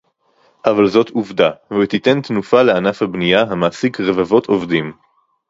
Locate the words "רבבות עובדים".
3.99-4.93